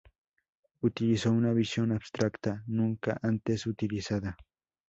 [0.81, 4.35] Utilizó una visión abstracta, nunca antes utilizada.